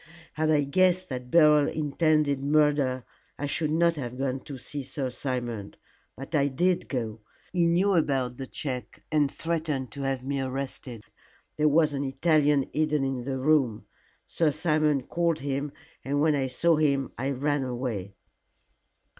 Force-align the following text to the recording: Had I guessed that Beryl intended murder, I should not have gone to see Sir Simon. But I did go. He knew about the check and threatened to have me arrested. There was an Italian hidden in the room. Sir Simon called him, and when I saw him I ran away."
Had 0.33 0.49
I 0.49 0.63
guessed 0.63 1.09
that 1.09 1.29
Beryl 1.29 1.67
intended 1.67 2.41
murder, 2.41 3.03
I 3.37 3.45
should 3.45 3.69
not 3.69 3.97
have 3.97 4.17
gone 4.17 4.39
to 4.45 4.57
see 4.57 4.81
Sir 4.81 5.11
Simon. 5.11 5.75
But 6.17 6.33
I 6.33 6.47
did 6.47 6.89
go. 6.89 7.21
He 7.53 7.67
knew 7.67 7.93
about 7.93 8.37
the 8.37 8.47
check 8.47 9.03
and 9.11 9.29
threatened 9.31 9.91
to 9.91 10.01
have 10.01 10.25
me 10.25 10.41
arrested. 10.41 11.03
There 11.55 11.69
was 11.69 11.93
an 11.93 12.03
Italian 12.03 12.67
hidden 12.73 13.03
in 13.05 13.25
the 13.25 13.37
room. 13.37 13.85
Sir 14.25 14.49
Simon 14.49 15.03
called 15.03 15.41
him, 15.41 15.71
and 16.03 16.19
when 16.19 16.33
I 16.33 16.47
saw 16.47 16.77
him 16.77 17.11
I 17.15 17.29
ran 17.29 17.63
away." 17.63 18.15